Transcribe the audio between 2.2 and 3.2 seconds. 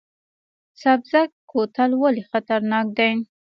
خطرناک دی؟